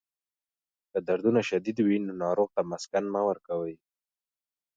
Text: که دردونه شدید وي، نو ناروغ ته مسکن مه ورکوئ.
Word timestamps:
که 0.91 0.99
دردونه 1.07 1.41
شدید 1.49 1.77
وي، 1.81 1.97
نو 2.05 2.13
ناروغ 2.23 2.49
ته 2.55 2.61
مسکن 2.71 3.05
مه 3.13 3.21
ورکوئ. 3.29 3.75